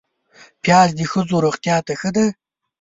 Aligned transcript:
پیاز 0.63 0.89
د 0.97 1.01
ښځو 1.11 1.35
روغتیا 1.45 1.77
ته 1.85 1.93
ښه 1.99 2.09
دی 2.15 2.27